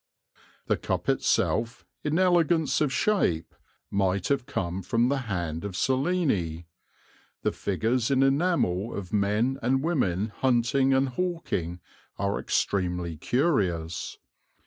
"The 0.65 0.77
cup 0.77 1.07
itself, 1.09 1.85
in 2.03 2.17
elegance 2.17 2.81
of 2.81 2.91
shape, 2.91 3.53
might 3.91 4.29
have 4.29 4.47
come 4.47 4.81
from 4.81 5.09
the 5.09 5.19
hand 5.29 5.63
of 5.63 5.77
Cellini. 5.77 6.65
The 7.43 7.51
figures 7.51 8.09
in 8.09 8.23
enamel 8.23 8.95
of 8.95 9.13
men 9.13 9.59
and 9.61 9.83
women 9.83 10.29
hunting 10.37 10.91
and 10.91 11.09
hawking 11.09 11.81
are 12.17 12.39
extremely 12.39 13.15
curious. 13.15 14.17